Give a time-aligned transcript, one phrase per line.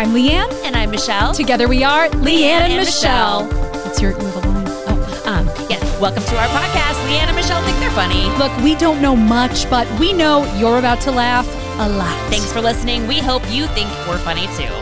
[0.00, 0.50] I'm Leanne.
[0.64, 1.34] And I'm Michelle.
[1.34, 3.44] Together we are Leanne, and, and Michelle.
[3.44, 3.84] Michelle.
[3.84, 4.64] What's your, a line?
[4.88, 5.22] Oh.
[5.26, 6.94] Um, yes, welcome to our podcast.
[7.06, 8.24] Leanne and Michelle think they're funny.
[8.38, 11.46] Look, we don't know much, but we know you're about to laugh
[11.78, 12.16] a lot.
[12.30, 13.06] Thanks for listening.
[13.08, 14.72] We hope you think we're funny too.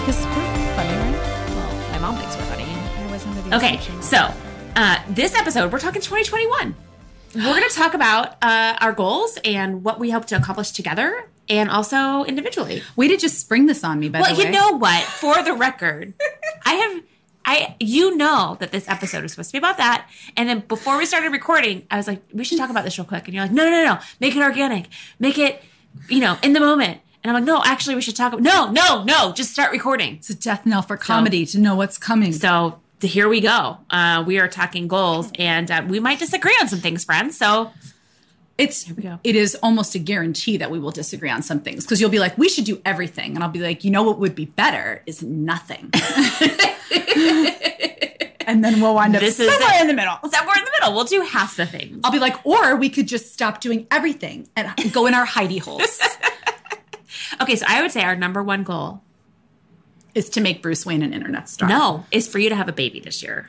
[0.00, 1.14] Because we're funny, right?
[1.54, 2.64] Well, my mom thinks we're funny.
[2.64, 4.28] I was under the Okay, so
[4.74, 6.74] uh, this episode, we're talking 2021.
[7.36, 11.28] We're going to talk about uh, our goals and what we hope to accomplish together
[11.48, 12.82] and also individually.
[12.96, 14.50] Way to just spring this on me, by Well, the way.
[14.50, 15.02] Well, you know what?
[15.04, 16.14] For the record,
[16.64, 17.02] I have.
[17.44, 20.06] I, you know that this episode is supposed to be about that,
[20.36, 23.06] and then before we started recording, I was like, "We should talk about this real
[23.06, 23.98] quick." And you're like, "No, no, no, no!
[24.20, 24.88] Make it organic.
[25.18, 25.62] Make it,
[26.10, 28.70] you know, in the moment." And I'm like, "No, actually, we should talk." about, No,
[28.70, 29.32] no, no!
[29.32, 30.16] Just start recording.
[30.16, 32.34] It's a death knell for comedy to know what's coming.
[32.34, 33.78] So here we go.
[33.88, 37.38] Uh, we are talking goals, and uh, we might disagree on some things, friends.
[37.38, 37.70] So
[38.58, 39.18] it's we go.
[39.24, 42.18] it is almost a guarantee that we will disagree on some things because you'll be
[42.18, 45.02] like, we should do everything, and I'll be like, you know what would be better
[45.06, 45.90] is nothing.
[48.46, 49.80] and then we'll wind up This somewhere it.
[49.82, 50.16] in the middle.
[50.28, 52.00] somewhere in the middle, we'll do half the things.
[52.04, 55.60] I'll be like, or we could just stop doing everything and go in our hidey
[55.60, 56.00] holes.
[57.40, 59.00] Okay, so I would say our number one goal,
[60.14, 61.68] is to make Bruce Wayne an internet star.
[61.68, 63.48] no, is for you to have a baby this year.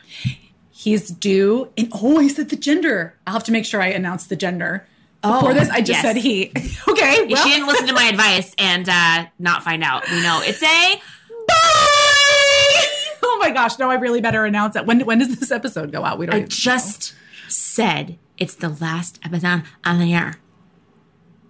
[0.70, 1.70] he's due.
[1.76, 3.16] And oh, I said the gender.
[3.26, 4.86] I'll have to make sure I announce the gender.
[5.22, 6.02] Before Oh, this, I just yes.
[6.02, 6.48] said he.
[6.88, 10.10] okay, well, she didn't listen to my advice and uh, not find out.
[10.10, 11.02] We know it's a
[11.48, 12.86] bye.
[13.22, 13.78] Oh my gosh!
[13.80, 14.86] No, I really better announce it.
[14.86, 16.18] When when does this episode go out?
[16.20, 16.36] We don't.
[16.36, 17.14] I just
[17.48, 20.40] said it's the last episode on the air.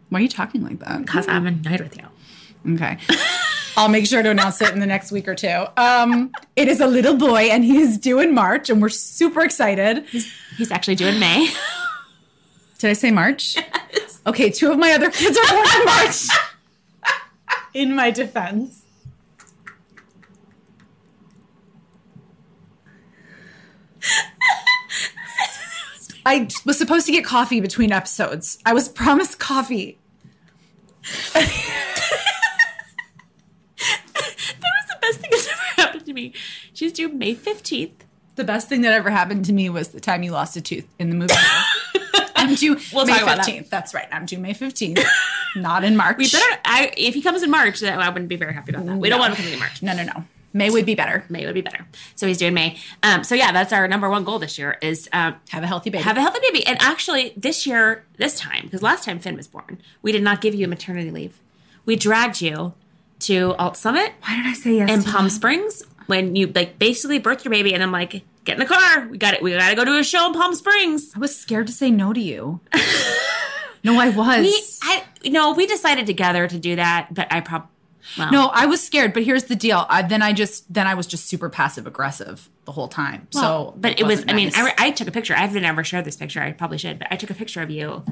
[0.09, 1.01] Why are you talking like that?
[1.05, 2.73] because I'm annoyed with you.
[2.75, 2.97] Okay.
[3.77, 5.65] I'll make sure to announce it in the next week or two.
[5.77, 9.41] Um, it is a little boy, and he is due in March, and we're super
[9.41, 10.05] excited.
[10.07, 11.49] He's actually due in May.
[12.79, 13.55] Did I say March?
[14.27, 16.27] Okay, two of my other kids are born in March.
[17.73, 18.83] in my defense.
[26.25, 28.59] I was supposed to get coffee between episodes.
[28.65, 29.97] I was promised coffee.
[31.33, 31.47] That
[34.61, 36.33] was the best thing that's ever happened to me.
[36.73, 37.93] She's due May 15th.
[38.35, 40.87] The best thing that ever happened to me was the time you lost a tooth
[40.99, 41.33] in the movie.
[42.49, 43.45] I'm due We'll May talk about that.
[43.45, 43.69] 15th.
[43.69, 44.07] That's right.
[44.11, 45.03] I'm due May 15th.
[45.55, 46.17] Not in March.
[46.17, 46.59] We better.
[46.65, 48.97] I, if he comes in March, then I wouldn't be very happy about that.
[48.97, 49.81] We don't want him coming in March.
[49.81, 50.23] No, no, no.
[50.51, 51.23] May would be better.
[51.29, 51.85] May would be better.
[52.15, 52.77] So he's doing May.
[53.03, 55.89] Um, so yeah, that's our number one goal this year is um, Have a healthy
[55.91, 56.03] baby.
[56.03, 56.65] have a healthy baby.
[56.65, 60.41] And actually, this year, this time, because last time Finn was born, we did not
[60.41, 61.39] give you a maternity leave.
[61.85, 62.73] We dragged you
[63.21, 64.89] to Alt Summit Why did I say yes?
[64.89, 65.31] in Palm that?
[65.31, 69.07] Springs when you like basically birthed your baby, and I'm like, get in the car.
[69.07, 69.41] We got it.
[69.41, 71.11] We got to go to a show in Palm Springs.
[71.15, 72.59] I was scared to say no to you.
[73.83, 74.41] no, I was.
[74.41, 77.69] We, I, no, we decided together to do that, but I probably.
[78.17, 79.85] Well, no, I was scared, but here's the deal.
[79.87, 83.27] I, then I just then I was just super passive aggressive the whole time.
[83.33, 84.19] Well, so, but it was.
[84.19, 84.51] wasn't I mean.
[84.55, 85.35] I, I took a picture.
[85.35, 86.41] I've never shared this picture.
[86.41, 88.03] I probably should, but I took a picture of you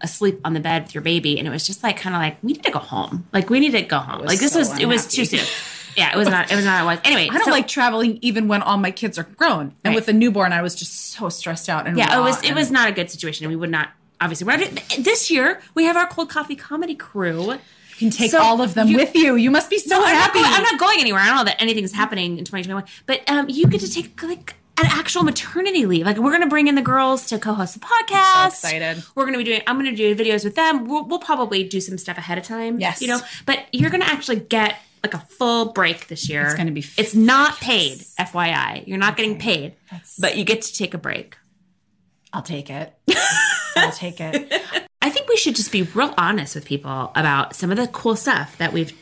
[0.00, 2.38] asleep on the bed with your baby, and it was just like kind of like
[2.42, 3.28] we need to go home.
[3.32, 4.24] Like we need to go home.
[4.24, 4.76] Like this so was.
[4.78, 5.44] It was too soon.
[5.96, 6.50] Yeah, it was not.
[6.50, 6.82] It was not.
[6.82, 7.28] It was anyway.
[7.30, 9.72] I don't so- like traveling even when all my kids are grown.
[9.84, 9.94] And Right.
[9.94, 11.86] with a newborn, I was just so stressed out.
[11.86, 12.42] And Yeah, it was.
[12.42, 13.90] It was not a good situation, and we would not.
[14.20, 17.52] Obviously, we're not, this year we have our cold coffee comedy crew.
[17.52, 17.58] You
[17.98, 19.36] can take So all of them you- with you.
[19.36, 20.40] You must be so I'm not, happy.
[20.40, 21.20] going, I'm not going anywhere.
[21.20, 24.54] I don't know that anything's happening in 2021, but um, you get to take like
[24.78, 26.04] an actual maternity leave.
[26.06, 28.46] Like we're going to bring in the girls to co-host the podcast.
[28.48, 29.04] excited.
[29.14, 29.62] We're going to be doing.
[29.66, 30.86] I'm going to do videos with them.
[30.88, 32.80] We'll, we'll probably do some stuff ahead of time.
[32.80, 33.00] Yes.
[33.00, 33.20] you know.
[33.46, 36.44] But you're going to actually get like a full break this year.
[36.46, 38.86] It's gonna be f- It's not paid, FYI.
[38.86, 41.36] You're not getting paid, That's- but you get to take a break.
[42.32, 42.92] I'll take it.
[43.76, 44.52] I'll take it.
[45.02, 48.16] I think we should just be real honest with people about some of the cool
[48.16, 48.92] stuff that we've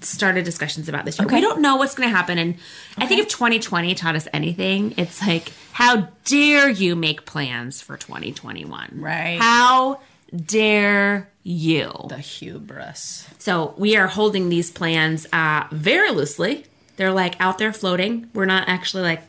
[0.00, 1.26] started discussions about this year.
[1.26, 1.36] Okay.
[1.36, 2.38] We don't know what's going to happen.
[2.38, 2.56] And
[2.96, 7.96] I think if 2020 taught us anything, it's like, how dare you make plans for
[7.96, 8.90] 2021?
[8.94, 9.38] Right.
[9.40, 10.00] How
[10.34, 11.90] dare you?
[12.08, 13.26] The hubris.
[13.38, 16.66] So we are holding these plans uh, very loosely.
[16.96, 18.28] They're like out there floating.
[18.34, 19.22] We're not actually like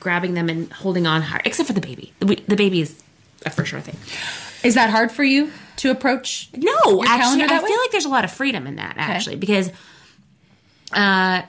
[0.00, 2.12] grabbing them and holding on hard, except for the baby.
[2.18, 3.00] The, the baby is
[3.46, 3.96] a for sure thing.
[4.64, 6.48] Is that hard for you to approach?
[6.56, 7.68] No, actually, I way?
[7.68, 9.70] feel like there's a lot of freedom in that actually because,
[10.92, 11.42] uh,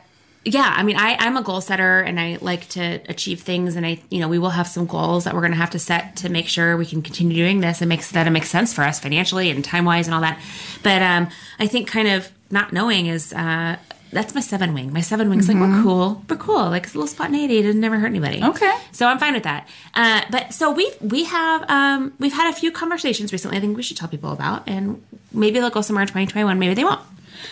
[0.46, 3.86] yeah, I mean, I I'm a goal setter and I like to achieve things, and
[3.86, 6.18] I you know we will have some goals that we're going to have to set
[6.18, 8.84] to make sure we can continue doing this and makes that it makes sense for
[8.84, 10.40] us financially and time wise and all that.
[10.84, 13.34] But um, I think kind of not knowing is.
[13.34, 13.78] Uh,
[14.12, 14.94] that's my seven wing.
[14.94, 16.70] My seven wing's like we're cool, we're cool.
[16.70, 17.58] Like it's a little spontaneity.
[17.58, 18.42] It doesn't never hurt anybody.
[18.42, 18.74] Okay.
[18.94, 19.68] So I'm fine with that.
[19.94, 23.58] Uh, but so we we have um, we've had a few conversations recently.
[23.58, 25.04] I think we should tell people about, and
[25.34, 26.58] maybe they'll go somewhere in 2021.
[26.58, 27.02] Maybe they won't.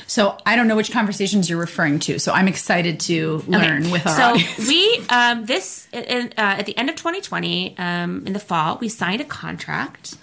[0.08, 2.20] So I don't know which conversations you're referring to.
[2.20, 4.68] So I'm excited to learn with our so audience.
[4.68, 8.90] we um, this in, uh, at the end of 2020 um, in the fall we
[8.90, 10.16] signed a contract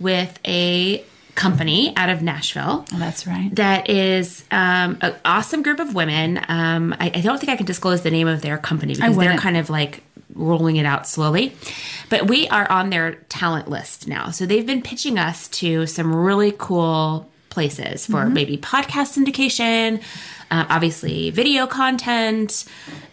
[0.00, 1.04] with a
[1.38, 2.84] company out of Nashville.
[2.92, 3.48] Oh, that's right.
[3.54, 6.40] That is um, an awesome group of women.
[6.48, 9.38] Um, I, I don't think I can disclose the name of their company because they're
[9.38, 10.02] kind of like
[10.34, 11.54] rolling it out slowly.
[12.10, 14.30] But we are on their talent list now.
[14.30, 18.32] So they've been pitching us to some really cool places for Mm-hmm.
[18.34, 20.00] maybe podcast syndication,
[20.50, 22.64] uh, obviously video content,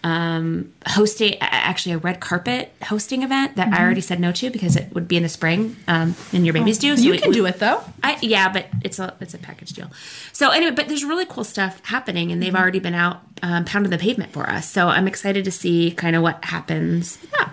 [0.04, 4.76] um, hosting actually a red carpet hosting event that I already said no to because
[4.76, 6.96] it would be in the spring um, and your babies do.
[6.96, 7.82] So you we- can we- do it though.
[8.04, 9.90] I, yeah, but it's a it's a package deal.
[10.32, 12.62] So anyway, but there's really cool stuff happening, and they've Mm-hmm.
[12.62, 14.70] already been out um, pounding the pavement for us.
[14.70, 17.18] So I'm excited to see kind of what happens.
[17.22, 17.50] with that.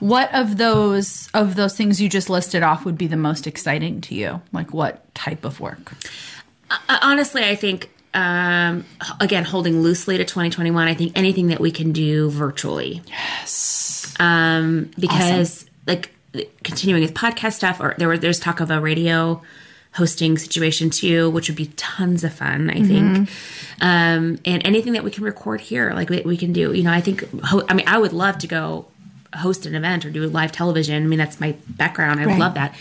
[0.00, 4.00] What of those of those things you just listed off would be the most exciting
[4.02, 4.40] to you?
[4.52, 5.92] Like what type of work?
[6.70, 8.84] Uh, honestly, I think um,
[9.20, 10.86] again holding loosely to 2021.
[10.88, 14.14] I think anything that we can do virtually, Yes.
[14.20, 16.10] um, because like
[16.62, 19.42] continuing with podcast stuff, or there was there's talk of a radio
[19.92, 22.68] hosting situation too, which would be tons of fun.
[22.70, 23.28] I think,
[23.80, 26.72] um, and anything that we can record here, like we, we can do.
[26.72, 27.24] You know, I think.
[27.44, 28.86] Ho- I mean, I would love to go
[29.36, 31.02] host an event or do live television.
[31.02, 32.20] I mean, that's my background.
[32.20, 32.40] I would Right.
[32.40, 32.74] love that.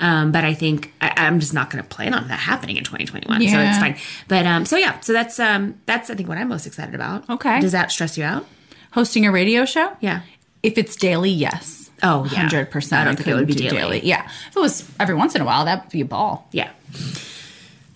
[0.00, 2.82] Um, but I think I, I'm just not going to plan on that happening in
[2.84, 3.40] 2021.
[3.48, 3.96] So it's fine.
[4.26, 7.28] But um, so yeah, so that's um, that's I think what I'm most excited about.
[7.30, 7.60] Okay.
[7.60, 8.44] Does that stress you out?
[8.92, 9.96] Hosting a radio show?
[10.00, 10.22] Yeah.
[10.62, 11.90] If it's daily, yes.
[12.02, 12.40] Oh, yeah.
[12.40, 13.02] Hundred percent.
[13.02, 14.00] I don't think it would be daily.
[14.04, 14.28] Yeah.
[14.48, 16.48] If it was every once in a while, that would be a ball.
[16.50, 16.70] Yeah.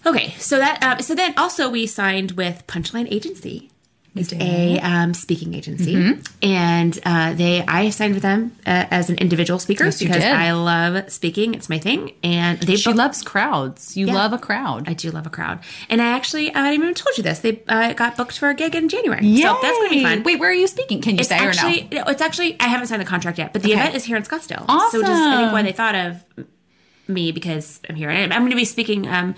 [0.04, 3.70] Okay, so that um, so then also we signed with Punchline Agency.
[4.16, 6.20] It's a um, speaking agency, Mm-hmm.
[6.42, 10.24] and uh, they I signed with them uh, as an individual speaker Yes, because.
[10.24, 11.54] I love speaking.
[11.54, 13.96] It's my thing, and they She loves crowds.
[13.96, 14.14] You Yeah.
[14.14, 14.88] love a crowd.
[14.88, 15.60] I do love a crowd,
[15.90, 17.40] and I actually I haven't even told you this.
[17.40, 20.22] They uh, got booked for a gig in January, so that's gonna be fun.
[20.22, 21.00] Wait, where are you speaking?
[21.02, 22.10] Can you It's say actually or no?
[22.10, 23.80] it's actually I haven't signed the contract yet, but the Okay.
[23.80, 24.64] event is here in Scottsdale.
[24.68, 25.02] Awesome.
[25.02, 26.24] So just I think why they thought of
[27.08, 29.06] me because I'm here, and I'm going to be speaking.
[29.06, 29.34] Um,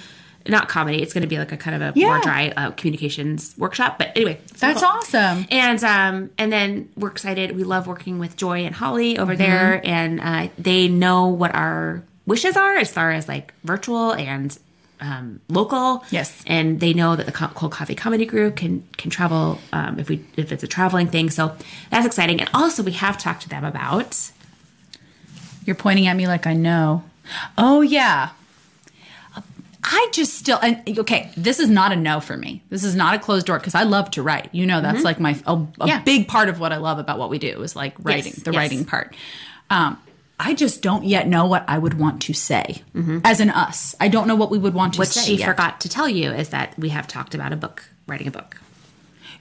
[0.48, 1.02] not comedy.
[1.02, 3.98] It's going to be like a kind of a more dry uh, communications workshop.
[3.98, 4.88] But anyway, That's cool.
[4.90, 5.46] awesome.
[5.50, 7.54] And um, and then we're excited.
[7.56, 9.42] We love working with Joy and Holly over Mm-hmm.
[9.42, 14.56] there, and uh, they know what our wishes are as far as like virtual and
[15.00, 16.02] um, local.
[16.10, 16.42] Yes.
[16.46, 20.24] and they know that the Cold Coffee Comedy Group can can travel um, if we
[20.36, 21.30] if it's a traveling thing.
[21.30, 21.54] So
[21.90, 22.40] that's exciting.
[22.40, 24.30] And also, we have talked to them about
[25.64, 27.04] You're pointing at me like I know.
[27.56, 28.30] Oh yeah.
[29.84, 31.30] I just still and okay.
[31.36, 32.62] This is not a no for me.
[32.68, 34.48] This is not a closed door because I love to write.
[34.52, 35.86] You know, that's like my a, a Mm-hmm.
[35.86, 36.02] Yeah.
[36.02, 38.56] big part of what I love about what we do is like writing, the yes.
[38.58, 39.14] writing part.
[39.70, 39.98] Um,
[40.40, 42.82] I just don't yet know what I would want to say
[43.24, 43.94] as an us.
[44.00, 45.20] I don't know what we would want to what say.
[45.20, 45.26] Mm-hmm.
[45.26, 45.48] she yet.
[45.48, 48.56] forgot to tell you is that we have talked about a book, writing a book.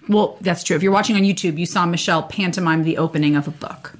[0.09, 0.75] Well, that's true.
[0.75, 3.93] If you're watching on YouTube, you saw Michelle pantomime the opening of a book.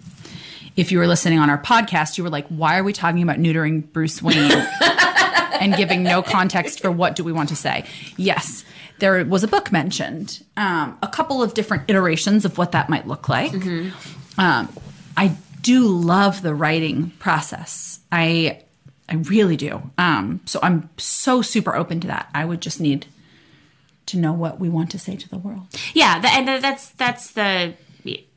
[0.75, 3.38] If you were listening on our podcast, you were like, why are we talking about
[3.38, 4.50] neutering Bruce Wayne
[5.62, 7.86] and giving no context for what do we want to say?
[8.18, 8.63] Yes,
[9.00, 13.07] there was a book mentioned, um, a couple of different iterations of what that might
[13.07, 13.54] look like.
[14.38, 14.69] Um,
[15.15, 18.00] I do love the writing process.
[18.12, 18.62] I
[19.09, 19.81] I really do.
[19.97, 22.30] Um, so I'm so super open to that.
[22.33, 23.06] I would just need
[24.07, 25.68] to know what we want to say to the world.
[25.94, 27.73] Yeah, the, and that's that's the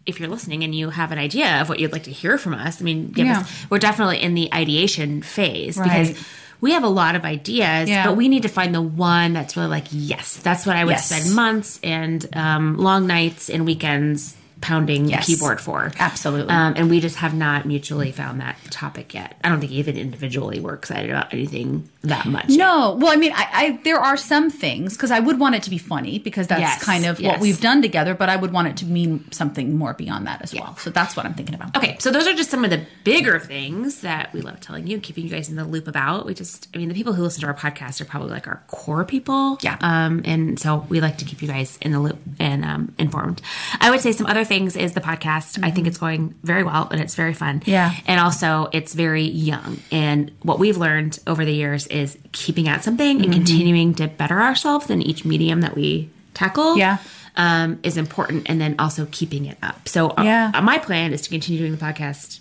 [0.06, 2.54] if you're listening and you have an idea of what you'd like to hear from
[2.54, 2.80] us.
[2.80, 3.40] I mean, give Yeah.
[3.40, 6.08] us, we're definitely in the ideation phase Right.
[6.08, 6.24] because
[6.60, 8.06] we have a lot of ideas, Yeah.
[8.06, 10.92] but we need to find the one that's really like, yes, that's what I would
[10.92, 11.06] Yes.
[11.08, 15.26] spend months and um, long nights and weekends pounding Yes.
[15.26, 15.90] the keyboard for.
[15.98, 16.52] Absolutely.
[16.52, 19.36] Um, and we just have not mutually found that topic yet.
[19.42, 22.48] I don't think even individually we're excited about anything that much.
[22.48, 25.62] No, well, I mean, I, I there are some things because I would want it
[25.64, 27.32] to be funny because that's Yes, kind of yes.
[27.32, 28.14] what we've done together.
[28.14, 30.76] But I would want it to mean something more beyond that as well.
[30.76, 31.76] So that's what I'm thinking about.
[31.76, 34.98] Okay, so those are just some of the bigger things that we love telling you,
[34.98, 36.24] keeping you guys in the loop about.
[36.26, 38.62] We just, I mean, the people who listen to our podcast are probably like our
[38.68, 39.58] core people.
[39.60, 39.76] Yeah.
[39.80, 43.42] Um, and so we like to keep you guys in the loop and um, informed.
[43.80, 45.62] I would say some other things is the podcast.
[45.62, 47.60] I think it's going very well and it's very fun.
[47.60, 47.70] Mm-hmm.
[47.70, 47.94] Yeah.
[48.06, 49.78] And also it's very young.
[49.92, 53.24] And what we've learned over the years is keeping at something Mm-hmm.
[53.24, 56.98] and continuing to better ourselves in each medium that we tackle Yeah.
[57.36, 59.88] um, is important, and then also keeping it up.
[59.88, 60.50] So, uh, Yeah.
[60.54, 62.40] uh, my plan is to continue doing the podcast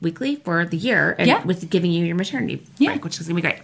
[0.00, 1.42] weekly for the year, and Yeah.
[1.44, 2.90] with giving you your maternity Yeah.
[2.90, 3.58] break, which is gonna be great.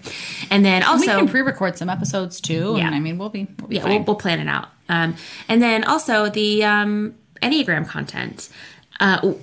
[0.51, 2.75] And then also, we can pre-record some episodes too.
[2.79, 2.87] Yeah.
[2.87, 4.69] And I mean, we'll be, we'll be yeah, we'll, we'll plan it out.
[4.89, 5.17] Um,
[5.49, 8.49] and then also the um, Enneagram content.
[9.01, 9.35] Uh,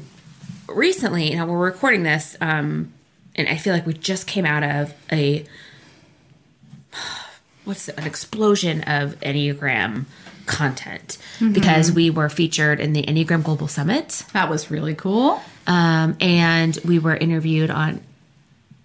[0.68, 2.92] recently, now we're recording this, um,
[3.36, 5.46] and I feel like we just came out of a
[7.66, 10.06] what's an explosion of Enneagram
[10.46, 11.54] content Mm-hmm.
[11.54, 14.24] because we were featured in the Enneagram Global Summit.
[14.34, 15.40] That was really cool.
[15.68, 18.02] Um, and we were interviewed on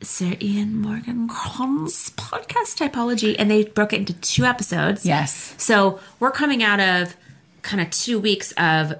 [0.02, 5.06] Sir Ian Morgan Cron's podcast Typology, and they broke it into two episodes.
[5.06, 5.54] Yes.
[5.56, 7.16] So we're coming out of
[7.62, 8.94] kind of two weeks of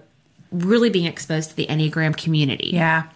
[0.50, 2.70] really being exposed to the Enneagram community.
[2.72, 3.08] Yeah.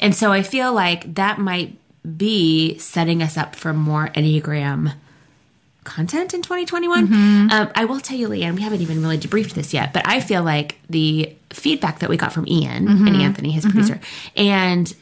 [0.00, 1.76] And so I feel like that might
[2.16, 4.94] be setting us up for more Enneagram
[5.84, 7.12] content in 2021.
[7.52, 10.20] Um, I will tell you, Leanne, we haven't even really debriefed this yet, but I
[10.20, 14.00] feel like the feedback that we got from Ian and Anthony, his producer,
[14.36, 14.94] and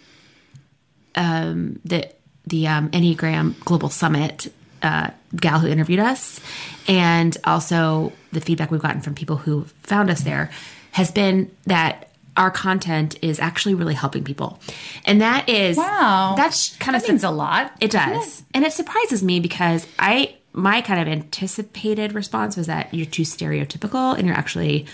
[1.14, 2.10] um, the
[2.46, 6.40] the um, Enneagram Global Summit uh, gal who interviewed us,
[6.88, 10.50] and also the feedback we've gotten from people who found us there,
[10.92, 14.60] has been that our content is actually really helping people,
[15.04, 16.34] and that is Wow.
[16.36, 17.72] That's kind of That means a lot.
[17.80, 18.42] it does.
[18.54, 23.22] And it surprises me because I my kind of anticipated response was that you're too
[23.22, 24.86] stereotypical and you're actually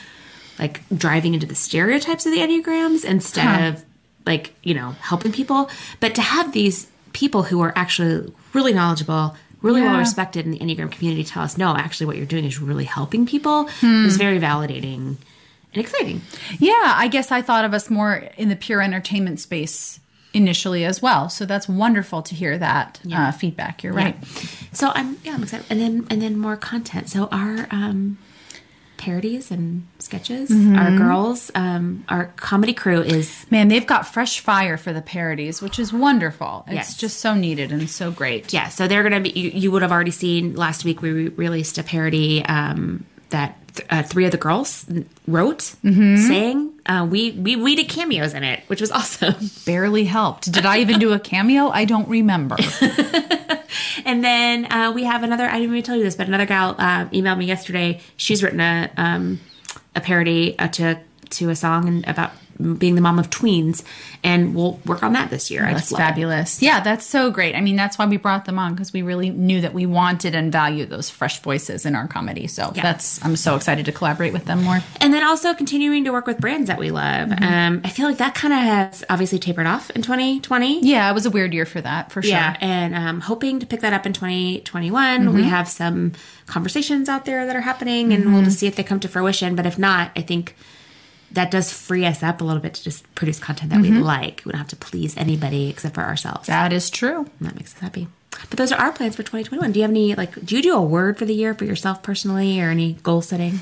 [0.59, 3.67] like driving into the stereotypes of the Enneagrams instead Huh.
[3.69, 3.85] of
[4.27, 5.71] like, you know, helping people.
[6.01, 9.91] But to have these people who are actually really knowledgeable, really Yeah.
[9.93, 12.85] well respected in the Enneagram community tell us, no, actually what you're doing is really
[12.85, 14.05] helping people Hmm.
[14.07, 15.17] is very validating
[15.73, 16.23] and exciting.
[16.59, 20.01] Yeah, I guess I thought of us more in the pure entertainment space
[20.37, 21.29] initially as well.
[21.29, 23.83] So that's wonderful to hear that uh, feedback.
[23.83, 24.17] You're right.
[24.73, 25.67] So I'm yeah, I'm excited.
[25.71, 27.09] And then and then more content.
[27.09, 28.19] So our um
[28.97, 30.77] parodies and sketches, Mm-hmm.
[30.77, 35.61] our girls, um our comedy crew is Man, they've got fresh fire for the parodies,
[35.61, 36.65] which is wonderful.
[36.67, 36.97] It's Yes.
[36.97, 38.53] just so needed and so great.
[38.53, 41.29] yeah, so they're gonna be you, you would have already seen last week we re-
[41.29, 44.85] released a parody um that th- uh, three of the girls
[45.29, 46.17] wrote, Mm-hmm.
[46.17, 46.73] sang.
[46.87, 49.35] Uh, we we we did cameos in it, which was awesome.
[49.67, 50.51] Barely helped.
[50.53, 51.69] Did I even do a cameo?
[51.69, 52.57] I don't remember.
[54.05, 55.45] And then uh, we have another.
[55.47, 58.01] I didn't even tell you this, but another gal uh, emailed me yesterday.
[58.17, 59.41] She's written a um,
[59.97, 60.99] a parody uh, to
[61.31, 62.31] to a song and about
[62.79, 63.83] being the mom of tweens,
[64.25, 65.65] and we'll work on that this year.
[65.65, 66.05] I That's love it.
[66.05, 66.63] fabulous.
[66.63, 67.55] Yeah, that's so great.
[67.55, 70.35] I mean, that's why we brought them on because we really knew that we wanted
[70.35, 72.47] and valued those fresh voices in our comedy.
[72.47, 74.81] So that's I'm so excited to collaborate with them more.
[75.01, 77.29] And then also continuing to work with brands that we love.
[77.29, 77.45] Mm-hmm.
[77.45, 80.81] Um, I feel like that kind of has obviously tapered off in 2020.
[80.87, 82.31] Yeah, it was a weird year for that for sure.
[82.33, 85.21] Yeah, and um, hoping to pick that up in 2021.
[85.25, 85.35] Mm-hmm.
[85.35, 86.13] We have some
[86.47, 88.35] conversations out there that are happening, and Mm-hmm.
[88.35, 89.55] we'll just see if they come to fruition.
[89.57, 90.57] But if not, I think
[91.37, 93.97] that does free us up a little bit to just produce content that Mm-hmm.
[93.99, 94.43] we like.
[94.45, 96.49] We don't have to please anybody except for ourselves.
[96.49, 97.21] That is true.
[97.39, 98.09] And that makes us happy.
[98.51, 99.73] But those are our plans for 2021.
[99.73, 100.35] Do you have any like?
[100.45, 103.61] Do you do a word for the year for yourself personally, or any goal setting?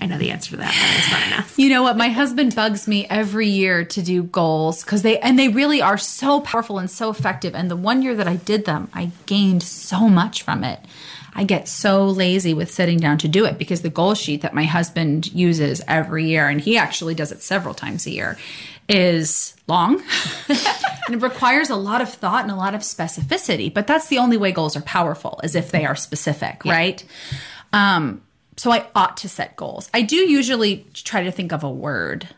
[0.00, 1.58] I know the answer to that, but I just want.
[1.58, 1.96] You know what?
[1.96, 5.98] My husband bugs me every year to do goals because they and they really are
[5.98, 7.54] so powerful and so effective.
[7.54, 10.80] And the one year that I did them, I gained so much from it.
[11.34, 14.54] I get so lazy with sitting down to do it because the goal sheet that
[14.54, 18.36] my husband uses every year, and he actually does it several times a year,
[18.88, 20.02] is long
[20.48, 23.72] and it requires a lot of thought and a lot of specificity.
[23.72, 27.02] But that's the only way goals are powerful, is if they are specific, right?
[27.72, 28.22] Um,
[28.56, 29.88] so I ought to set goals.
[29.94, 32.28] I do usually try to think of a word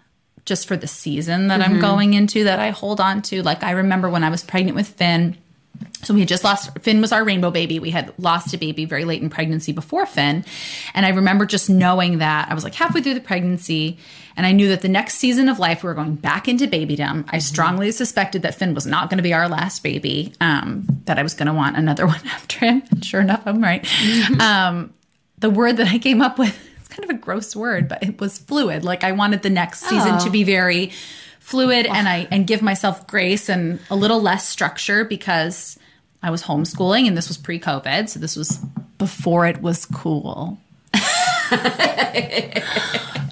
[0.45, 3.43] just for the season that I'm going into that I hold on to.
[3.43, 5.37] Like I remember when I was pregnant with Finn.
[6.03, 7.79] So we had just lost Finn was our rainbow baby.
[7.79, 10.45] We had lost a baby very late in pregnancy before Finn.
[10.93, 13.99] And I remember just knowing that I was like halfway through the pregnancy
[14.37, 17.25] and I knew that the next season of life we were going back into babydom.
[17.29, 21.19] I strongly suspected that Finn was not going to be our last baby, um, that
[21.19, 22.83] I was going to want another one after him.
[22.91, 23.87] And sure enough, I'm right.
[24.41, 24.93] Um,
[25.39, 28.21] the word that I came up with, it's kind of a gross word, but it
[28.21, 28.85] was fluid.
[28.85, 30.91] Like I wanted the next season to be very
[31.45, 35.79] fluid and I and give myself grace and a little less structure because
[36.23, 38.59] I was homeschooling and this was pre-COVID, so this was
[38.97, 40.59] before it was cool.
[40.95, 42.63] I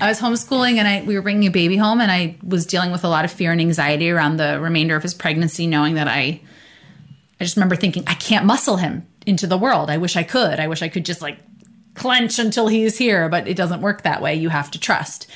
[0.03, 3.03] was homeschooling and I we were bringing a baby home and I was dealing with
[3.03, 6.41] a lot of fear and anxiety around the remainder of his pregnancy knowing that I
[7.41, 9.89] I just remember thinking I can't muscle him into the world.
[9.89, 10.61] I wish I could.
[10.61, 11.39] I wish I could just like
[11.95, 14.35] clench until he's here, but it doesn't work that way.
[14.35, 15.29] You have to trust.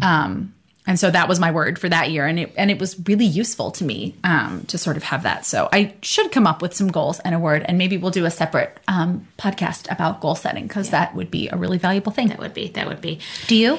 [0.00, 0.53] Um,
[0.86, 3.24] and so that was my word for that year, and it and it was really
[3.24, 5.46] useful to me um, to sort of have that.
[5.46, 8.26] So I should come up with some goals and a word, and maybe we'll do
[8.26, 12.28] a separate um, podcast about goal setting because that would be a really valuable thing.
[12.28, 12.68] That would be.
[12.68, 13.20] That would be.
[13.46, 13.78] Do you?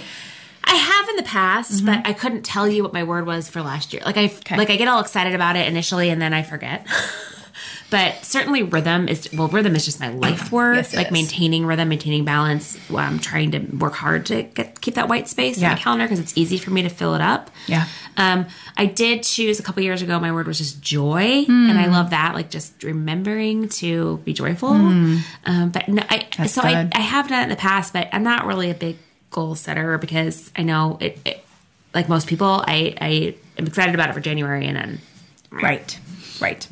[0.63, 3.61] I have in the past, but I couldn't tell you what my word was for
[3.61, 4.01] last year.
[4.03, 6.87] Like I like I get all excited about it initially and then I forget.
[7.91, 10.75] but certainly rhythm is well, rhythm is just my life work.
[10.77, 11.11] Yes, like is.
[11.13, 12.77] maintaining rhythm, maintaining balance.
[12.93, 16.19] I'm trying to work hard to get, keep that white space in my calendar because
[16.19, 17.51] it's easy for me to fill it up.
[17.67, 17.85] Yeah.
[18.17, 20.19] Um, I did choose a couple years ago.
[20.19, 21.69] My word was just joy, Hmm.
[21.69, 22.33] and I love that.
[22.33, 24.69] Like just remembering to be joyful.
[24.69, 25.23] Um,
[25.71, 26.89] but no, I That's so I.
[26.93, 28.97] I have done it in the past, but I'm not really a big
[29.31, 31.19] goal setter because I know it.
[31.25, 31.41] it
[31.93, 34.99] like most people, I I am excited about it for January, and then
[35.51, 35.97] Right.
[36.41, 36.67] Right.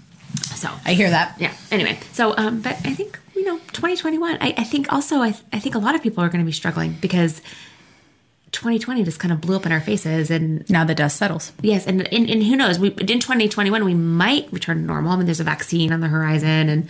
[0.63, 1.35] So I hear that.
[1.39, 1.53] yeah.
[1.71, 4.37] Anyway, so um, but I think you know, 2021.
[4.39, 6.51] I, I think also I, I think a lot of people are going to be
[6.53, 7.41] struggling because
[8.51, 11.51] 2020 just kind of blew up in our faces, and Now the dust settles.
[11.61, 12.77] yes, and and, and who knows?
[12.79, 15.11] We in 2021 we might return to normal.
[15.11, 16.87] I mean, there's a vaccine on the horizon, and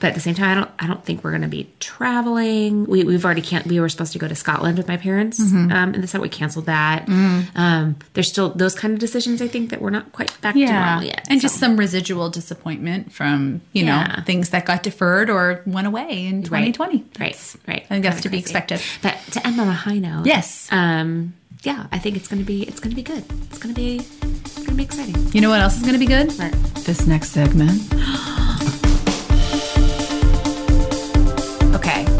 [0.00, 2.84] but at the same time, I don't I don't think we're going to be traveling.
[2.86, 3.66] We we've already can't.
[3.66, 5.72] We were supposed to go to Scotland with my parents, Mm-hmm.
[5.72, 7.08] um, and we canceled that.
[7.08, 9.42] Um, there's still those kind of decisions.
[9.42, 11.46] I think that we're not quite back to normal yet, And so.
[11.48, 14.16] just some residual disappointment from, you Yeah.
[14.16, 17.04] know, things that got deferred or went away in 2020.
[17.18, 17.82] Right, right.
[17.84, 18.80] I think that's Kinda to be expected.
[19.02, 20.68] But to end on a high note, Yes.
[20.70, 23.24] Um, yeah, I think it's gonna be it's gonna be good.
[23.50, 25.16] It's gonna be it's gonna be exciting.
[25.32, 26.30] You know what else is going to be good?
[26.38, 26.52] What?
[26.86, 27.82] This next segment.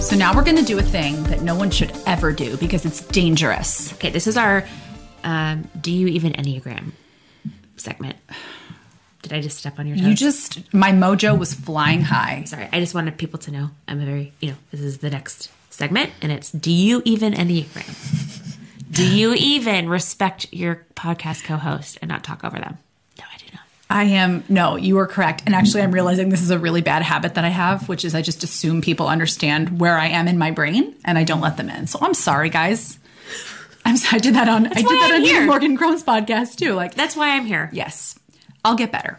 [0.08, 2.86] so now we're going to do a thing that no one should ever do because
[2.86, 3.92] it's dangerous.
[3.92, 4.66] Okay, this is our
[5.22, 6.92] um, do you even enneagram
[7.76, 8.16] segment.
[9.20, 10.06] Did I just step on your toes?
[10.06, 12.44] You just, my mojo was flying high.
[12.44, 15.10] Sorry, I just wanted people to know I'm a very you know this is the
[15.10, 18.56] next segment and it's do you even enneagram?
[18.90, 22.78] do you even respect your podcast co-host and not talk over them?
[23.90, 24.16] I do not.
[24.16, 25.42] I am, no, you are correct.
[25.46, 28.14] And actually, I'm realizing this is a really bad habit that I have, which is
[28.14, 31.56] I just assume people understand where I am in my brain and I don't let
[31.56, 31.86] them in.
[31.86, 32.98] So I'm sorry, guys.
[33.84, 34.16] I'm sorry.
[34.16, 35.46] I did that on, I did that I'm on here.
[35.46, 36.74] Morgan Cron's podcast too.
[36.74, 37.70] Like, That's why I'm here.
[37.72, 38.18] yes,
[38.64, 39.18] I'll get better.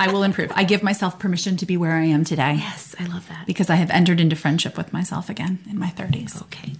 [0.00, 0.52] I will improve.
[0.54, 3.46] I give myself permission to be where I am today Yes, I love that.
[3.46, 6.40] because I have entered into friendship with myself again in my 30s.
[6.42, 6.72] Okay.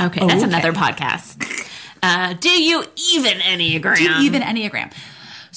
[0.00, 0.42] Okay, that's Okay.
[0.42, 1.68] another podcast.
[2.02, 3.96] Uh, do you even Enneagram?
[3.96, 4.90] Do you even Enneagram?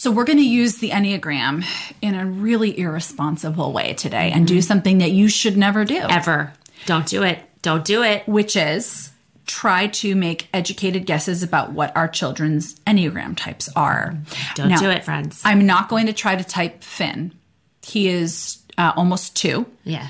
[0.05, 1.65] So we're going to use the Enneagram
[1.99, 5.97] in a really irresponsible way today and do something that you should never do.
[5.97, 6.53] ever?
[6.85, 7.39] Don't do it.
[7.63, 8.27] Don't do it.
[8.27, 9.09] which is
[9.47, 14.15] try to make educated guesses about what our children's Enneagram types are.
[14.53, 15.41] Don't Now, do it, friends.
[15.43, 17.31] I'm not going to try to type Finn.
[17.81, 20.09] He is uh, almost two, yeah.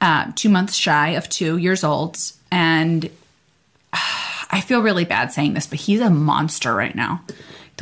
[0.00, 2.16] uh, two months shy of two years old.
[2.52, 3.10] And
[3.92, 7.24] I feel really bad saying this, but he's a monster right now.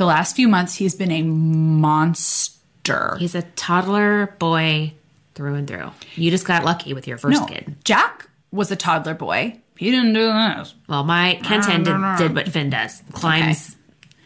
[0.01, 3.17] The last few months, he's been a monster.
[3.19, 4.95] He's a toddler boy
[5.35, 5.91] through and through.
[6.15, 7.75] You just got lucky with your first no, kid.
[7.83, 9.59] Jack was a toddler boy.
[9.77, 10.73] He didn't do this.
[10.87, 13.03] Well, my Kenton did, did what Finn does.
[13.11, 13.75] Climbs.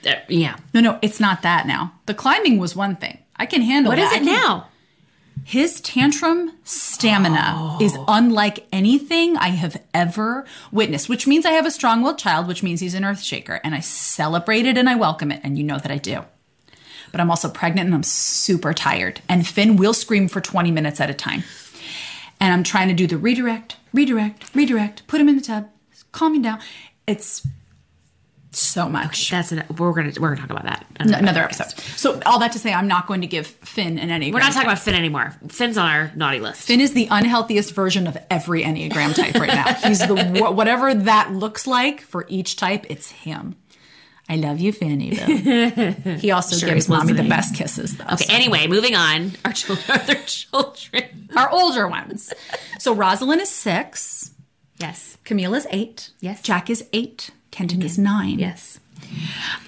[0.08, 0.56] Uh, yeah.
[0.74, 1.92] No, no, it's not that now.
[2.06, 3.20] The climbing was one thing.
[3.36, 4.14] I can handle What that.
[4.14, 4.70] is it now?
[5.47, 8.05] His tantrum stamina is Oh.
[8.08, 12.63] unlike anything I have ever witnessed, which means I have a strong willed child, which
[12.63, 13.62] means he's an earth shaker.
[13.63, 15.41] And I celebrate it and I welcome it.
[15.43, 16.25] And you know that I do.
[17.12, 19.21] But I'm also pregnant and I'm super tired.
[19.29, 21.43] And Finn will scream for 20 minutes at a time.
[22.39, 25.69] And I'm trying to do the redirect, redirect, redirect, put him in the tub,
[26.12, 26.60] calm him down.
[27.05, 27.47] It's
[28.60, 29.30] so much.
[29.30, 31.78] That's an, we're gonna we're gonna talk about that N- another episode.
[31.98, 34.34] So all that to say, I'm not going to give Finn an Enneagram.
[34.34, 34.74] We're not talking type.
[34.74, 35.34] about Finn anymore.
[35.50, 36.68] Finn's on our naughty list.
[36.68, 39.74] Finn is the unhealthiest version of every Enneagram type right now.
[39.74, 42.86] He's the whatever that looks like for each type.
[42.89, 43.56] It's him.
[44.28, 44.72] I love you.
[44.72, 44.86] Though.
[46.18, 48.06] He also Sure gives mommy the best kisses, though.
[48.13, 48.26] Okay.
[48.30, 49.34] Anyway, moving on.
[49.46, 51.30] Our children, other children.
[51.36, 52.34] Our older ones.
[52.80, 54.32] So Rosalind is six.
[54.80, 55.18] Yes.
[55.26, 56.10] Camille is eight.
[56.22, 56.41] Yes.
[56.41, 57.30] Jack is eight.
[57.56, 58.38] Kenton is nine.
[58.38, 58.82] Yes.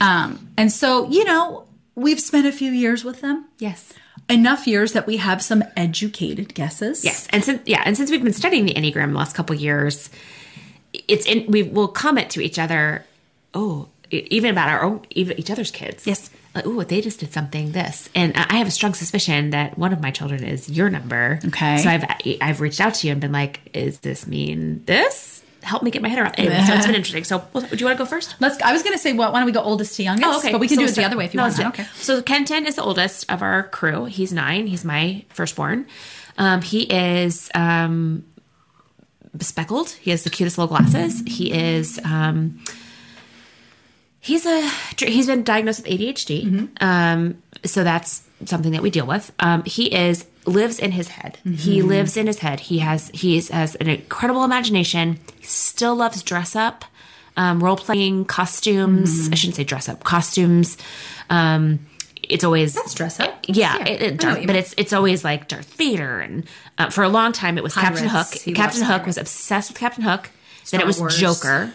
[0.01, 3.45] Um, and so you know we've spent a few years with them.
[3.59, 3.93] Yes.
[4.29, 7.05] Enough years that we have some educated guesses.
[7.05, 9.61] Yes, and since yeah, and since we've been studying the enneagram the last couple of
[9.61, 10.09] years,
[11.07, 13.05] it's in we will comment to each other.
[13.53, 16.05] Oh, even about our own even each other's kids.
[16.05, 16.29] Yes.
[16.53, 19.93] Like, oh, they just did something this, and I have a strong suspicion that one
[19.93, 21.39] of my children is your number.
[21.45, 21.77] Okay.
[21.77, 22.03] So I've
[22.41, 26.01] I've reached out to you and been like, "Is this mean this?" Help me get
[26.01, 26.35] my head around.
[26.37, 27.23] Anyway, so it's been interesting.
[27.23, 28.35] So, well, do you want to go first?
[28.39, 28.61] Let's.
[28.61, 30.27] I was going to say, well, why don't we go oldest to youngest?
[30.27, 30.51] Oh, okay.
[30.51, 31.59] But we can So do it the other way if you No, want.
[31.59, 31.85] Okay.
[31.95, 34.05] So Kenton is the oldest of our crew.
[34.05, 34.67] He's nine.
[34.67, 35.87] He's my firstborn.
[36.37, 38.23] Um, he is um,
[39.35, 39.91] bespeckled.
[39.91, 41.21] He has the cutest little glasses.
[41.25, 41.99] He is.
[42.03, 42.63] Um,
[44.19, 44.69] he's a.
[44.99, 46.45] He's been diagnosed with ADHD.
[46.45, 46.65] Mm-hmm.
[46.79, 49.31] Um, so that's something that we deal with.
[49.39, 51.37] Um, he is lives in his head.
[51.43, 51.87] He Mm-hmm.
[51.87, 52.59] lives in his head.
[52.61, 55.19] He has he has an incredible imagination.
[55.39, 56.85] He still loves dress up,
[57.35, 59.09] um, role playing costumes.
[59.25, 59.33] Mm-hmm.
[59.33, 60.77] I shouldn't say dress up costumes.
[61.29, 61.79] Um,
[62.23, 63.45] it's always dress up.
[63.47, 66.45] Yeah, Yeah, it, it, Darth, but it's it's always like Darth Vader, and
[66.77, 68.27] uh, for a long time it was Captain Hook.
[68.33, 70.29] He Captain Hook was obsessed with Captain Hook.
[70.71, 71.17] then it was Wars.
[71.17, 71.71] Joker.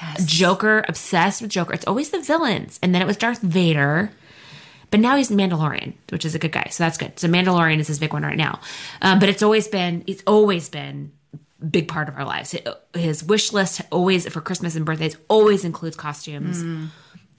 [0.00, 0.24] Yes.
[0.26, 1.72] Joker obsessed with Joker.
[1.72, 4.10] It's always the villains, and then it was Darth Vader.
[4.92, 7.18] But now he's Mandalorian, which is a good guy, so that's good.
[7.18, 8.60] So Mandalorian is his big one right now.
[9.00, 11.10] Um, but it's always been, it's always been
[11.60, 12.54] a big part of our lives.
[12.94, 16.90] His wish list always for Christmas and birthdays always includes costumes.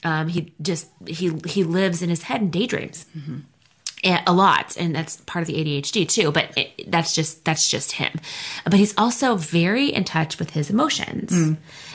[0.03, 3.05] Um, he just he he lives in his head and daydreams
[4.03, 7.69] a a lot and that's part of the ADHD too but it, that's just that's
[7.69, 8.11] just him
[8.65, 11.31] but he's also very in touch with his emotions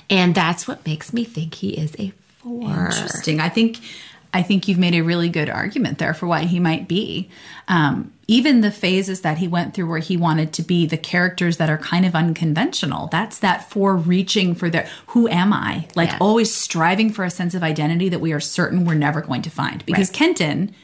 [0.09, 3.41] and that's what makes me think he is a four Interesting.
[3.41, 3.79] I think
[4.33, 7.31] I think you've made a really good argument there for why he might be.
[7.67, 11.57] Um, even the phases that he went through where he wanted to be the characters
[11.57, 13.09] that are kind of unconventional.
[13.11, 15.89] That's that for reaching for their who am I?
[15.95, 16.19] Like Yeah.
[16.21, 19.51] always striving for a sense of identity that we are certain we're never going to
[19.51, 19.85] find.
[19.87, 20.17] Because Right.
[20.19, 20.75] Kenton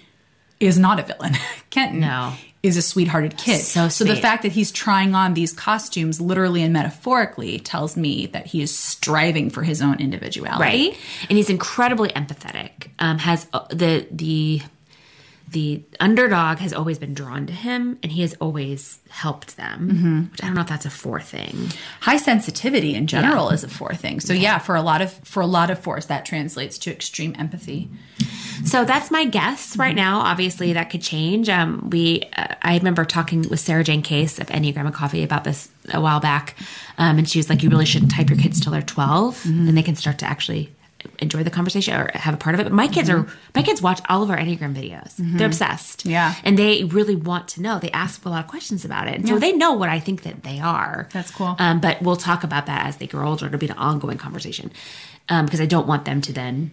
[0.59, 1.35] is not a villain.
[1.71, 2.33] Kenton No.
[2.65, 3.61] Is a sweethearted kid.
[3.61, 8.27] So so the fact that he's trying on these costumes literally and metaphorically tells me
[8.29, 10.63] that he is striving for his own individuality.
[10.63, 10.97] right
[11.29, 14.63] and he's incredibly empathetic um has uh, the the
[15.51, 20.43] the underdog has always been drawn to him and he has always helped them which
[20.43, 21.69] i don't know if that's a four thing
[22.01, 24.21] high sensitivity in general is a four thing.
[24.21, 27.35] So yeah, for a lot of for a lot of fours that translates to extreme
[27.39, 27.89] empathy.
[28.65, 30.21] So that's my guess right now.
[30.21, 31.49] Obviously, that could change.
[31.49, 35.45] Um, we, uh, I remember talking with Sarah Jane Case of Enneagram and Coffee about
[35.45, 36.57] this a while back,
[36.99, 39.77] um, and she was like, "You really shouldn't type your kids till they're 12 and
[39.77, 40.73] they can start to actually
[41.19, 43.83] enjoy the conversation or have a part of it." But my kids are my kids
[43.83, 45.13] watch all of our Enneagram videos.
[45.19, 46.07] They're obsessed.
[46.07, 46.35] Yeah.
[46.45, 47.79] and they really want to know.
[47.79, 50.23] They ask a lot of questions about it, and so they know what I think
[50.23, 51.09] that they are.
[51.13, 51.57] That's cool.
[51.59, 53.47] Um, but we'll talk about that as they grow older.
[53.47, 54.73] It'll be an ongoing conversation
[55.29, 56.71] um, because I don't want them to then.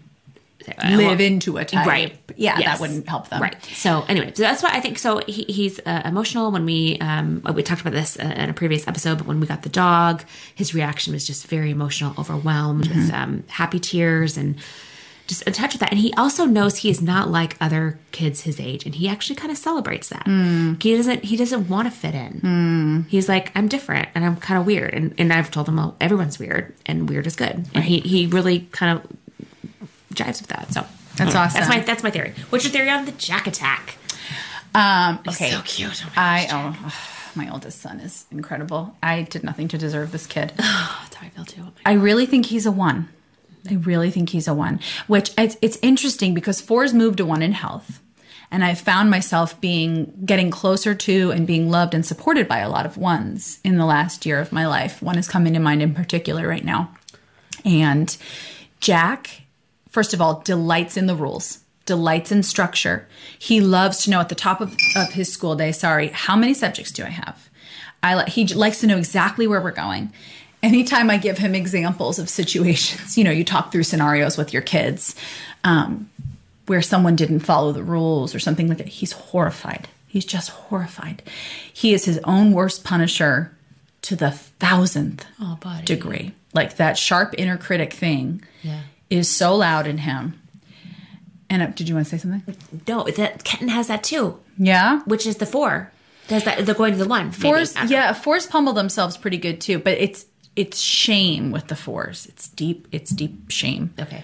[0.84, 1.88] Live into a type.
[1.88, 2.18] Right.
[2.36, 2.66] Yeah, Yes.
[2.68, 3.42] that wouldn't help them.
[3.42, 3.56] Right.
[3.74, 5.20] So anyway, so that's why I think so.
[5.28, 6.52] He, he's uh, emotional.
[6.52, 9.48] When we um, we talked about this uh, in a previous episode, but when we
[9.48, 10.24] got the dog,
[10.56, 13.00] his reaction was just very emotional, overwhelmed Mm-hmm.
[13.02, 14.56] with um, happy tears and
[15.28, 15.92] just in touch with that.
[15.92, 19.36] And he also knows he is not like other kids his age, and he actually
[19.38, 20.26] kind of celebrates that.
[20.26, 20.82] Mm.
[20.82, 21.24] He doesn't.
[21.24, 23.06] He doesn't want to fit in.
[23.10, 24.94] He's like, I'm different, and I'm kind of weird.
[24.94, 27.66] And and I've told him, well, everyone's weird, and weird is good.
[27.74, 29.08] And he he really kind of
[30.14, 30.74] jives with that.
[30.74, 30.86] So
[31.18, 31.60] That's awesome.
[31.60, 32.34] That's my that's my theory.
[32.50, 33.98] What's your theory on the Jack Attack?
[34.74, 35.52] Um, okay.
[35.52, 36.04] So cute.
[36.06, 36.96] Oh my I oh,
[37.36, 38.96] my oldest son is incredible.
[39.02, 40.54] I did nothing to deserve this kid.
[40.60, 41.64] Oh, that's how I feel too.
[41.66, 43.10] Oh I really think he's a one.
[43.70, 47.42] I really think he's a one, which it's, it's interesting because fours moved to one
[47.42, 48.02] in health.
[48.54, 52.70] And I found myself being getting closer to and being loved and supported by a
[52.70, 55.02] lot of ones in the last year of my life.
[55.02, 56.92] One is coming to mind in particular right now.
[57.64, 58.16] And
[58.82, 59.44] Jack,
[59.92, 63.08] first of all, delights in the rules, delights in structure.
[63.38, 66.54] He loves to know at the top of, of his school day, sorry, how many
[66.56, 67.50] subjects do I have?
[68.04, 70.12] I li- he j- likes to know exactly where we're going.
[70.64, 74.62] Anytime I give him examples of situations, you know, you talk through scenarios with your
[74.64, 75.16] kids
[75.64, 76.10] um,
[76.68, 79.88] where someone didn't follow the rules or something like that, he's horrified.
[80.08, 81.24] He's just horrified.
[81.74, 83.56] He is his own worst punisher
[84.04, 86.34] to the thousandth Oh, degree.
[86.54, 88.82] Like that sharp inner critic thing Yeah.
[89.12, 90.42] Is so loud in him.
[91.50, 92.56] And uh, did you want to say something?
[92.88, 95.02] No, that Kenton has that too, Yeah.
[95.06, 95.92] which is the four.
[96.28, 96.66] Does that?
[96.66, 97.32] They're going to the one.
[97.32, 97.96] Fours, I don't know.
[97.98, 102.26] yeah, fours pummel themselves pretty good too, but it's it's shame with the fours.
[102.28, 102.88] It's deep.
[102.92, 103.94] It's deep shame.
[104.00, 104.24] Okay.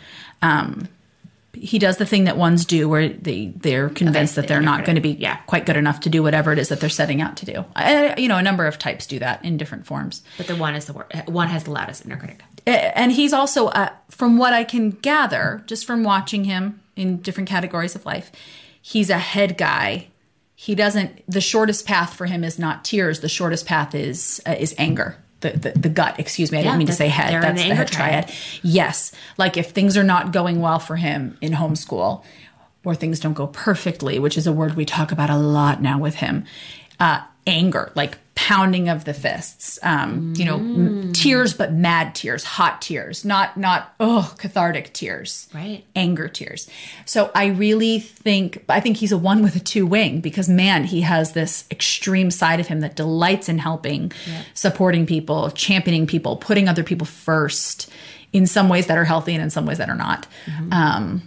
[1.59, 4.95] He does the thing that ones do, where they they're convinced that they're not going
[4.95, 5.11] to be.
[5.11, 5.37] Yeah.
[5.47, 7.65] quite good enough to do whatever it is that they're setting out to do.
[7.75, 10.21] Uh, you know, a number of types do that in different forms.
[10.37, 12.41] But the one is the wor- One has the loudest inner critic.
[12.65, 17.47] and he's also uh, from what i can gather just from watching him in different
[17.47, 18.29] categories of life
[18.81, 20.07] he's a head guy
[20.53, 24.55] he doesn't the shortest path for him is not tears the shortest path is uh,
[24.59, 27.41] is anger the, the, the gut excuse me i Yeah, didn't mean to say head
[27.43, 28.31] that's the the head triad.
[28.63, 32.23] yes like if things are not going well for him in homeschool
[32.83, 35.99] or things don't go perfectly which is a word we talk about a lot now
[35.99, 36.43] with him
[36.99, 42.43] uh, anger like pounding of the fists um, you know m- tears but mad tears
[42.45, 45.83] hot tears not not oh cathartic tears Right.
[45.97, 46.69] anger tears.
[47.05, 50.85] So i really think i think he's a one with a two wing because man
[50.85, 54.11] he has this extreme side of him that delights in helping
[54.53, 57.89] supporting people championing people putting other people first
[58.31, 60.27] in some ways that are healthy and in some ways that are not.
[60.71, 61.21] Um,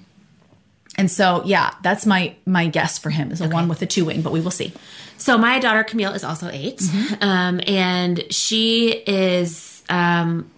[1.00, 4.04] and so yeah that's my my guess for him is a one with a two
[4.04, 4.72] wing but we will see
[5.16, 6.82] So my daughter Camille is also 8
[7.20, 10.48] um, and she is um,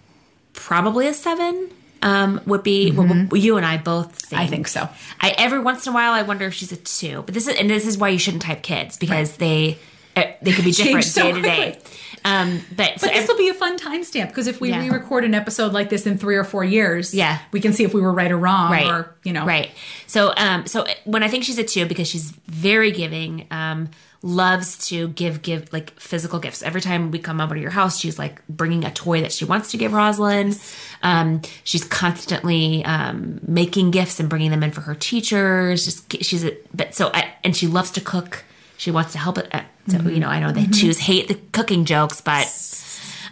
[0.53, 1.69] probably a seven.
[2.01, 4.31] um, would be well, you and I both think.
[4.31, 4.41] Mm-hmm.
[4.41, 4.89] I think so.
[5.21, 7.55] I every once in a while I wonder if she's a two, but this is
[7.59, 9.75] and this is why you shouldn't type kids because they uh,
[10.15, 11.79] they could be different so day to day.
[12.25, 14.79] Um, but so But this will be a fun timestamp because if we Yeah.
[14.81, 17.39] re-record an episode like this in three or four years, Yeah.
[17.51, 18.87] we can see if we were right or wrong, right.
[18.87, 19.71] or you know, right.
[20.07, 23.89] So um so when i think she's a two because she's very giving um
[24.21, 26.63] loves to give give like physical gifts.
[26.63, 29.43] Every time we come over to your house she's like bringing a toy that she
[29.43, 30.57] wants to give rosalind.
[31.01, 35.83] Um she's constantly um making gifts and bringing them in for her teachers.
[35.83, 38.45] Just she's a but so I, and she loves to cook
[38.83, 41.35] she wants to help it uh, so you know i know they choose hate the
[41.51, 42.47] cooking jokes but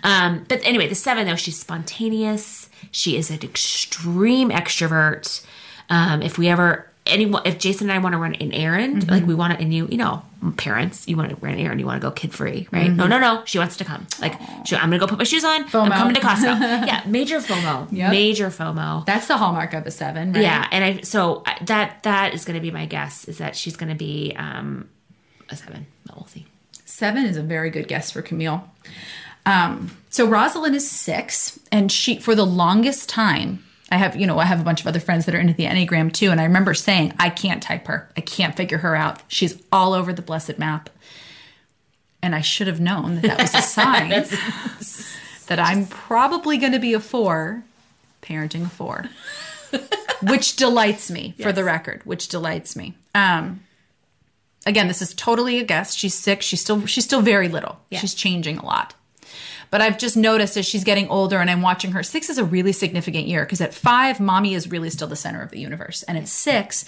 [0.04, 2.70] um, but anyway, the seven though, she's spontaneous.
[2.92, 5.46] She is an extreme extrovert.
[5.90, 9.26] Um, if we ever anyone, if Jason and I want to run an errand, like
[9.26, 10.24] we want to, and you, you know,
[10.58, 12.92] parents, you want to run an errand, you want to go kid free, right?
[12.92, 13.44] No, no, no.
[13.46, 14.08] She wants to come.
[14.20, 15.66] Like, she, I'm gonna go put my shoes on.
[15.66, 15.86] FOMO.
[15.86, 16.60] I'm coming to Costco.
[16.88, 17.88] yeah, major FOMO.
[17.92, 18.12] Yep.
[18.12, 19.06] Major FOMO.
[19.06, 20.42] That's the hallmark of a seven, right?
[20.42, 23.76] Yeah, and I so that that is going to be my guess is that she's
[23.76, 24.90] going to be um,
[25.52, 25.88] a seven.
[26.06, 26.46] But we'll see.
[26.86, 28.70] Seven is a very good guess for Camille.
[29.46, 33.64] Um, so Rosalind is six, and she for the longest time.
[33.90, 35.66] I have, you know, I have a bunch of other friends that are into the
[35.66, 38.10] Enneagram too, and I remember saying, I can't type her.
[38.16, 39.22] I can't figure her out.
[39.28, 40.90] She's all over the blessed map.
[42.24, 44.10] And I should have known that that was a sign
[45.48, 47.64] that I'm probably going to be a four,
[48.22, 49.10] parenting a four,
[50.22, 52.94] which delights me for the record, which delights me.
[53.16, 53.62] Um,
[54.66, 55.94] again, this is totally a guess.
[55.96, 56.46] She's six.
[56.46, 57.80] She's still she's still very little.
[57.92, 58.94] She's changing a lot.
[59.70, 62.44] But I've just noticed as she's getting older and I'm watching her, six is a
[62.44, 66.04] really significant year because at five, mommy is really still the center of the universe.
[66.04, 66.84] And at six,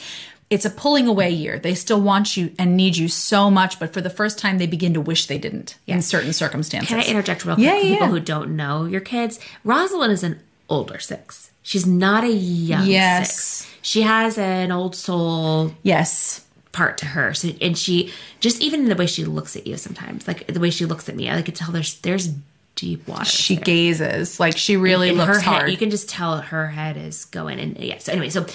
[0.49, 1.57] it's a pulling away year.
[1.57, 4.67] They still want you and need you so much, but for the first time, they
[4.67, 6.89] begin to wish they didn't in certain circumstances.
[6.89, 9.39] Can I interject real quick Yeah, for yeah, people who don't know your kids?
[9.63, 11.51] Rosalind is an older six.
[11.61, 13.33] She's not a young Yes.
[13.63, 13.73] six.
[13.81, 16.41] She has an old soul yes.
[16.73, 17.33] Part to her.
[17.33, 20.59] So and she just even in the way she looks at you sometimes, like the
[20.59, 22.29] way she looks at me, I could tell there's there's
[22.75, 23.23] deep water.
[23.25, 25.61] She gazes like she really looks her hard.
[25.63, 25.71] head.
[25.71, 27.59] You can just tell her head is going.
[27.59, 27.99] And yeah.
[27.99, 28.45] So anyway, so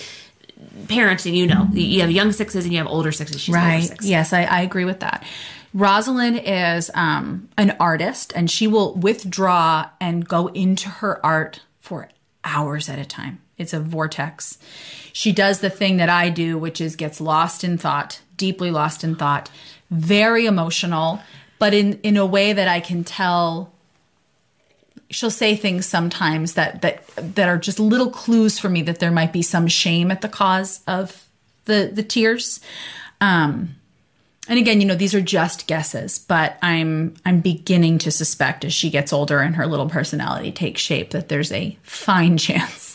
[0.86, 3.40] parenting, you know, you have young sixes and you have older sixes.
[3.40, 3.84] She's Right.
[3.84, 4.04] six.
[4.04, 5.24] Yes, I, I agree with that.
[5.74, 12.08] Rosalind is um, an artist and she will withdraw and go into her art for
[12.42, 13.40] hours at a time.
[13.58, 14.58] It's a vortex.
[15.12, 19.04] She does the thing that I do, which is gets lost in thought, deeply lost
[19.04, 19.50] in thought,
[19.90, 21.20] very emotional,
[21.58, 23.72] but in, in a way that I can tell
[25.10, 29.10] she'll say things sometimes that that that are just little clues for me that there
[29.10, 31.26] might be some shame at the cause of
[31.64, 32.60] the the tears
[33.20, 33.74] um
[34.48, 38.72] and again you know these are just guesses but i'm i'm beginning to suspect as
[38.72, 42.87] she gets older and her little personality takes shape that there's a fine chance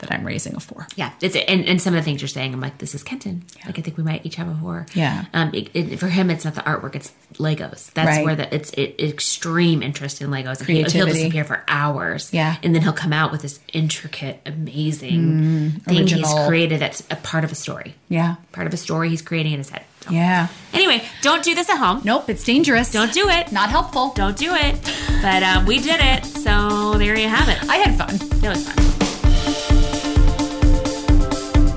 [0.00, 2.52] that i'm raising a four Yeah, it's and, and some of the things you're saying,
[2.52, 3.44] I'm like, this is Kenton.
[3.66, 4.86] Like, I think we might each have a four.
[4.94, 5.24] Yeah.
[5.32, 7.92] Um, it, it, for him, it's not the artwork; it's Legos.
[7.92, 8.24] That's Right.
[8.24, 10.58] where the it's it, extreme interest in Legos.
[10.60, 12.32] And he- He'll disappear for hours.
[12.32, 12.56] Yeah.
[12.62, 16.80] and then he'll come out with this intricate, amazing thing he's created.
[16.80, 17.94] That's a part of a story.
[18.08, 19.84] yeah Part of a story he's creating in his head.
[20.02, 22.00] So- yeah Anyway, don't do this at home.
[22.04, 23.52] nope it's dangerous Don't do it.
[23.52, 24.74] not helpful Don't do it.
[25.22, 27.58] But um, we did it, so there you have it.
[27.68, 28.89] i had fun It was fun.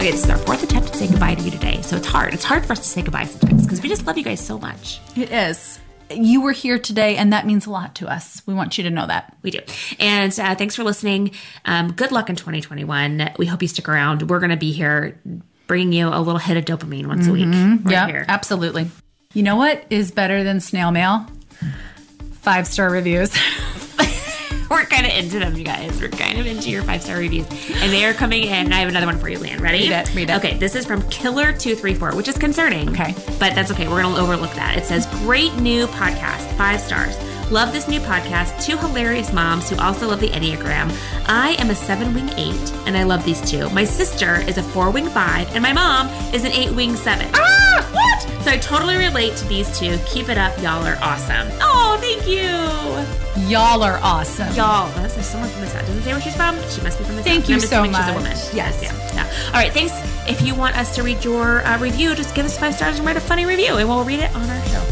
[0.04, 1.82] Okay, this is our fourth attempt to say goodbye to you today.
[1.82, 2.34] So it's hard.
[2.34, 4.60] It's hard for us to say goodbye sometimes because we just love you guys so
[4.60, 5.00] much.
[5.16, 5.80] it is
[6.12, 8.90] you were here today and that means a lot to us we want you to
[8.90, 9.60] know that We do.
[10.02, 11.32] And uh, thanks for listening.
[11.64, 13.32] Um, good luck in 2021.
[13.38, 14.30] We hope you stick around.
[14.30, 15.22] We're going to be here
[15.68, 17.46] bringing you a little hit of dopamine once a week.
[17.46, 18.26] Right yeah, here.
[18.28, 18.92] absolutely.
[19.34, 21.26] You know what is better than snail mail?
[22.42, 23.34] Five star reviews.
[24.74, 26.02] We're kind of into them, you guys.
[26.02, 27.46] We're kind of into your five star reviews.
[27.70, 28.74] And they are coming in.
[28.74, 29.62] I have another one for you, Lan.
[29.62, 29.88] Ready?
[29.88, 30.36] Read it, read it.
[30.38, 32.90] Okay, this is from Killer234, which is concerning.
[32.90, 33.14] Okay.
[33.40, 33.88] But that's okay.
[33.88, 34.76] We're going to overlook that.
[34.76, 37.16] It says, Great new podcast, five stars.
[37.52, 38.66] Love this new podcast.
[38.66, 40.92] Two hilarious moms who also love the Enneagram.
[41.28, 43.70] I am a seven wing eight, and I love these two.
[43.70, 47.30] My sister is a four wing five, and my mom is an eight wing seven.
[47.36, 48.13] Ah!
[48.44, 49.98] So I totally relate to these two.
[50.06, 50.58] Keep it up.
[50.62, 51.48] Y'all are awesome.
[51.62, 53.48] Oh, thank you.
[53.50, 54.54] Y'all are awesome.
[54.54, 55.86] Y'all, that's there's someone from the South.
[55.88, 56.56] Doesn't say where she's from.
[56.70, 57.50] She must be from the Thank South.
[57.50, 58.16] you I'm so assuming She's a much.
[58.16, 58.32] woman.
[58.54, 58.82] Yes.
[58.84, 58.94] Yeah.
[59.16, 59.48] yeah.
[59.48, 59.72] All right.
[59.72, 59.94] Thanks.
[60.30, 63.06] If you want us to read your uh, review, just give us five stars and
[63.06, 64.84] write a funny review, and we'll read it on our show.